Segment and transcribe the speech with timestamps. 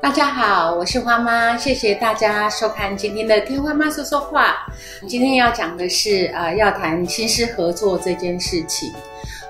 [0.00, 4.54] 大家好，我是花妈，谢谢大家收看今天的听花妈说说话。
[5.08, 8.92] 今天要讲的是呃，要谈亲师合作这件事情。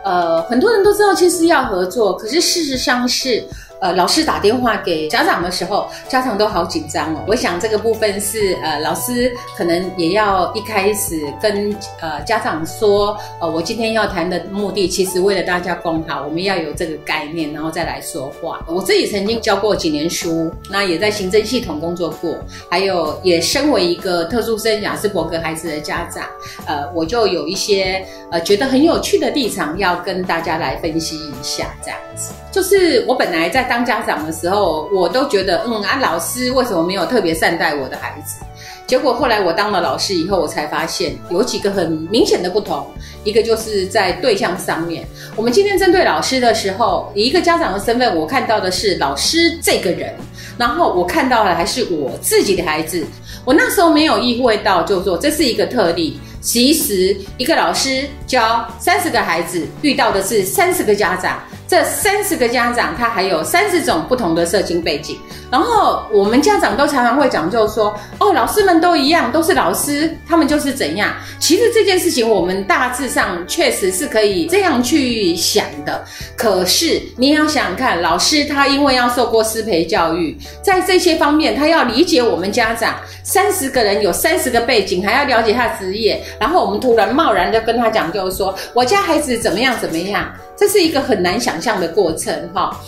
[0.03, 3.47] 呃，很多人都知道亲师要合作，可是事实上是。
[3.81, 7.25] 呃，老师打电话给家长的时候，家长都好紧张哦。
[7.27, 18.65] 我想这个部分是呃，老师可能也要一开始跟呃家长说，呃，我今天要谈的目的，其实为了大家更好，我们要有这个概念，然后再来说话。
[18.67, 22.37] 我自己曾经教过几年书，那也在行政系统工作过，
[22.69, 26.25] 还有也身为一个特殊生雅斯伯格孩子的家长，
[26.67, 32.33] 呃，我就有一些呃觉得很有趣的立场要跟大家来分析一下，这样子。
[32.51, 38.41] 就是我本来在当家长的时候，我都觉得，嗯啊，老师为什么没有特别善待我的孩子？
[38.87, 42.87] 结果后来我当了老师以后，我才发现有几个很明显的不同。
[43.23, 50.15] 一个就是在对象上面，我们今天针对老师的时候，以一个家长的身份，我看到的是老师这个人，
[50.57, 53.05] 然后我看到的还是我自己的孩子。
[53.45, 56.19] 我那时候没有意会到，就是说这是一个特例。
[56.41, 61.39] 其实一个老师教三十个孩子，遇到的是三十个家长。
[61.69, 65.19] 这三十个家长，他还有三十种不同的社经背景。
[65.51, 76.03] 然后我们家长都常常会讲究说：“哦，老师们都一样，都是老师，他们就是怎样。”其实这件事情，我们大致上确实是可以这样去想的。
[76.37, 86.23] 可是你要想想看，老师他因为要受过师培教育，在这些方面，他要理解我们家长三十个人有三十个背景，还要了解他职业。
[86.41, 90.31] 然后我们突然贸然的跟他讲，就是说我家孩子怎么样怎么样。
[90.57, 92.79] 这是一个很难想像的过程，哈。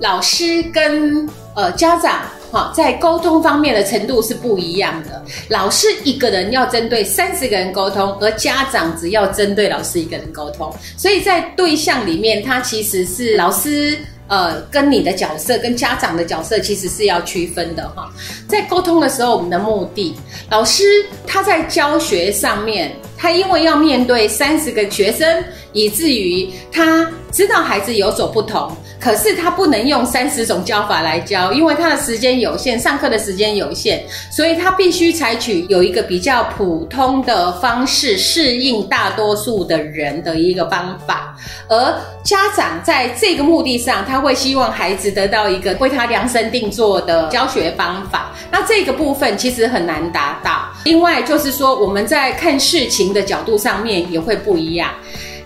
[0.00, 5.22] 老师跟呃家长哈在沟通方面的程度是不一样的。
[5.48, 10.72] 老师一个人要针对三十个人沟通，而家长只要针对老师一个人沟通。
[10.96, 13.98] 所以在对象里面，他其实是老师。
[14.28, 18.12] 呃，跟你的角色跟家长的角色其实是要区分的哈。
[18.46, 20.14] 在沟通的时候，我们的目的，
[20.50, 20.84] 老师
[21.26, 28.70] 他在教学上面，他因为要面对三十个学生，以至于他知道孩子有所不同。
[29.00, 41.36] 可是他不能用三十种教法来教，因为他的时间有限，上课的时间有限，所以他必须采取有一个比较普通的方式，适应大多数的人的一个方法。
[41.68, 41.94] 而
[42.24, 48.32] 家长在这个目的上，他会希望孩子得到一个为他量身定做的教学方法。
[48.50, 50.66] 那这个部分其实很难达到。
[50.84, 54.90] 另外就是说，我们在看事情的角度上面也会不一样。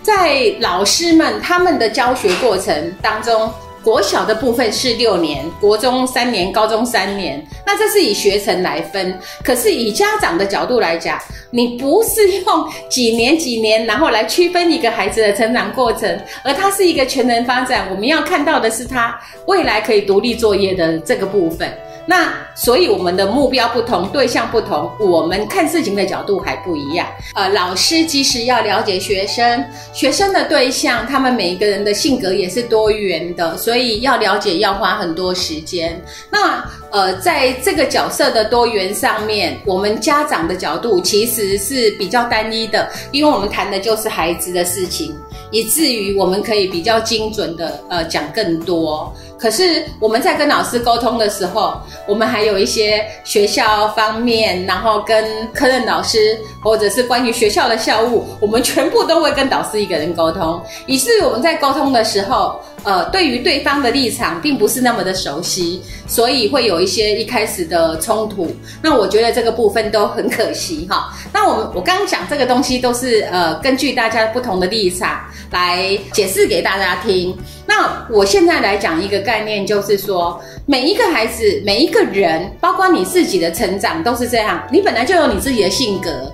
[0.03, 3.49] 在老师们他们的教学过程当中，
[3.81, 7.41] 国小的部分是六年，国中三年，高中三年。
[7.65, 9.17] 那这是以学程来分。
[9.43, 11.17] 可是以家长的角度来讲，
[11.51, 17.87] 你不是用几年几年，然后来区分一个孩子的成长过程，而他是一个全能发展。
[17.89, 21.71] 我们要看到的是他未来可以独立作业的这个部分。
[22.05, 27.07] 那所以我们的目标不同，对象不同，我们看事情的角度还不一样。
[27.33, 36.01] 呃，老师其实要了解学生，学生的对象，他们每一个人的性格也是多元的，所以要了解要花很多时间。
[36.29, 45.11] 那呃，在这个角色的多元上面，我们家长的角度其实是比较单一的，因为我们谈的就是孩子的事情，
[45.49, 49.11] 以至于我们可以比较精准的呃讲更多。
[49.39, 51.73] 可是我们在跟老师沟通的时候，
[52.07, 60.61] 我们还有一些学校方面，然后跟科任老师，或者是关于学校的校务，我们全部都会跟导师一个人沟通。
[60.85, 68.53] 于我们在沟通的时候，呃，对于对方的立场并不是那么的熟悉，所以会有一些一开始的冲突。
[68.81, 71.13] 那我觉得这个部分都很可惜哈。
[71.33, 77.35] 那我们我刚刚讲这个东西都是呃根据大家不同的立场来解释给大家听。
[77.65, 84.61] 那我现在来讲一个概念，就是说，每一个孩子、每一个人，包括你自己的成长，都是这样。
[84.69, 86.29] 你本来就有你自己的性格，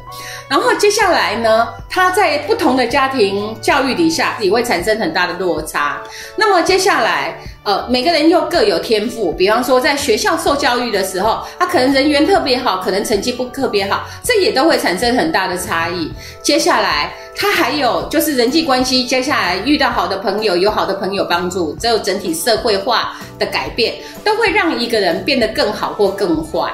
[0.50, 6.02] 然后接下来呢，他在不同的家庭教育底下，也会产生很大的落差。
[6.36, 7.40] 那么接下来。
[7.62, 16.10] 呃，每个人又各有天赋，比方说在学校受教育的时候，他可能人缘特别好，可能成绩不特别好，这也都会产生很大的差异。
[16.42, 23.94] 接下来，他还有就是人际关系，接下来遇到好的朋友，有好的朋友帮助，只有整体社会化的改变，
[24.24, 26.72] 都会让一个人变得更好或更坏。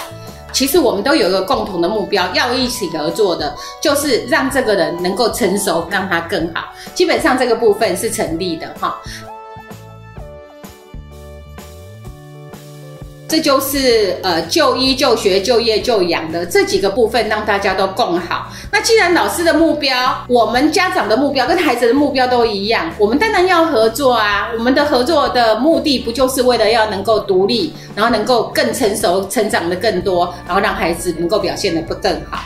[0.55, 6.63] 其实我们都有一个共同的目标，要一起合作的，就是让这个人能够成熟，让他更好。
[6.93, 8.97] 基本上这个部分是成立的哈。
[13.27, 18.47] 这就是呃就医、就学、就业、就养的这几个部分，让大家都共好。
[18.71, 24.49] 那既然老师的目标，我们家长的目标跟孩子的目标都一样，我们当然要合作啊。
[24.57, 32.39] 我们的合作的目的不就是为了要能够独立，然后能够更成熟、成长的更多，然后让孩子能够表现的不更好？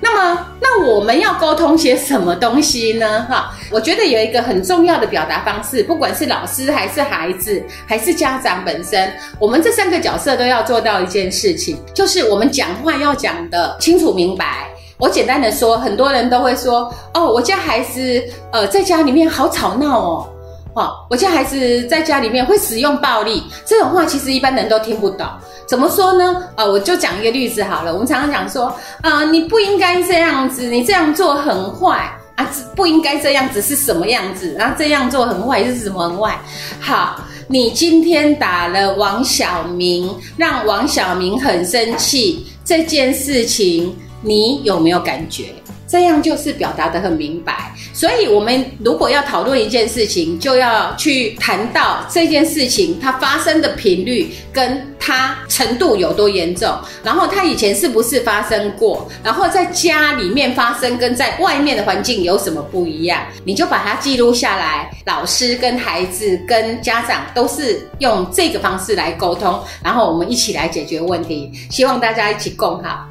[0.00, 3.26] 那么，那我们要沟通些什么东西呢？
[3.28, 14.68] 哈，我觉得有一个很重要的表达方式，不管是老师还是孩子，还是家长本身，我们这三个角色都要做到一件事情，就是我们讲话要讲的清楚明白。
[14.98, 18.22] 我简单的说，很多人都会说，哦，我家孩子，
[18.52, 20.28] 呃，在家里面好吵闹哦。
[20.74, 25.26] 哦，我家孩子在家里面会使用暴力，这种话其实一般人都听不懂。
[25.66, 26.44] 怎么说呢？
[26.54, 27.92] 啊，我就讲一个例子好了。
[27.92, 34.54] 我们常常讲说，啊，你不应该这样子，你这样做很坏啊，不应该这样子是什么样子？
[34.58, 36.40] 然后这样做很坏是什么很坏？
[36.80, 45.54] 好，你今天打了王小明，让王小明很生气，这件事情你有没有感觉？
[45.90, 56.72] 这样就是表达的很明白，所以我们如果要讨论一件事情，就要去谈到这件事情它发生的频率跟它程度有多严重，
[57.02, 64.88] 然后它以前是不是发生过，然后在家里面发生跟在外面的环境有什么不一样，你就把它记录下来。
[65.06, 73.08] 老师跟孩子跟家长都是用这个方式来沟通，然后我们一起来解决问题，希望大家一起共好。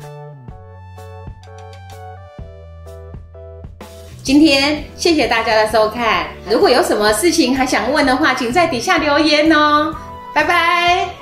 [4.29, 9.91] 今天谢谢大家的收看，如果有什么事情还想问的话，请在底下留言哦，
[10.35, 11.18] 拜拜。